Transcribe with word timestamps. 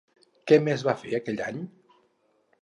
Què 0.51 0.57
més 0.67 0.83
va 0.87 0.95
fer 1.01 1.13
aquell 1.19 1.45
any? 1.49 1.61